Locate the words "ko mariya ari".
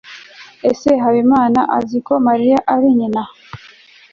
2.07-2.87